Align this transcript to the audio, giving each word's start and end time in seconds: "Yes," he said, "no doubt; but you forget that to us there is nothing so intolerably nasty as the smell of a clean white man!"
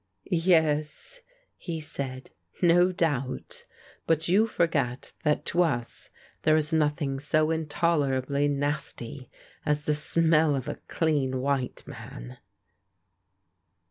"Yes," 0.31 1.21
he 1.57 1.79
said, 1.79 2.31
"no 2.59 2.91
doubt; 2.91 3.67
but 4.07 4.27
you 4.27 4.47
forget 4.47 5.13
that 5.23 5.45
to 5.45 5.61
us 5.61 6.09
there 6.41 6.57
is 6.57 6.73
nothing 6.73 7.19
so 7.19 7.51
intolerably 7.51 8.47
nasty 8.47 9.29
as 9.63 9.85
the 9.85 9.93
smell 9.93 10.55
of 10.55 10.67
a 10.67 10.79
clean 10.87 11.39
white 11.39 11.83
man!" 11.85 12.39